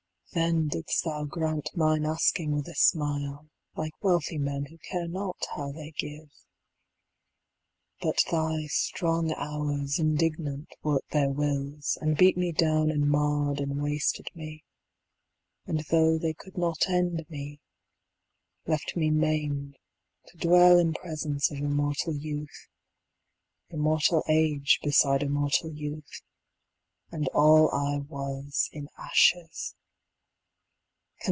Then 0.33 0.69
didst 0.69 1.03
thou 1.03 1.25
grant 1.25 1.71
mine 1.75 2.05
asking 2.05 2.51
with 2.53 2.65
a 2.69 2.73
smile, 2.73 3.49
Like 3.75 4.01
wealthy 4.01 4.37
men 4.37 4.63
who 4.69 4.77
care 4.77 5.09
not 5.09 5.35
how 5.57 5.73
they 5.73 5.91
give. 5.91 6.29
But 7.99 8.17
thy 8.31 8.67
strong 8.67 9.33
Hours 9.33 9.99
indignant 9.99 10.69
work'd 10.83 11.11
their 11.11 11.29
wills, 11.29 11.97
And 11.99 12.15
beat 12.17 12.37
me 12.37 12.53
down 12.53 12.89
and 12.89 13.09
marr'd 13.09 13.59
and 13.59 13.83
wasted 13.83 14.29
me, 14.33 14.63
And 15.65 15.81
tho' 15.89 16.17
they 16.17 16.33
could 16.33 16.57
not 16.57 16.87
end 16.87 17.25
me, 17.29 17.59
left 18.65 18.95
me 18.95 19.09
maim'd 19.11 19.77
To 20.27 20.37
dwell 20.37 20.79
in 20.79 20.93
presence 20.93 21.51
of 21.51 21.57
immortal 21.57 22.15
youth, 22.15 22.69
Immortal 23.69 24.23
age 24.29 24.79
beside 24.81 25.23
immortal 25.23 25.73
youth, 25.73 26.21
And 27.11 27.27
all 27.33 27.69
I 27.75 27.97
was, 27.97 28.69
in 28.71 28.87
ashes. 28.97 29.75